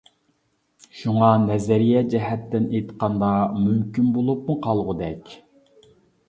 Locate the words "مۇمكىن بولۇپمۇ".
3.59-4.57